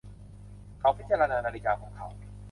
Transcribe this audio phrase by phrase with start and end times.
[0.79, 2.07] เขาพิจารณานาฬิกาของเขา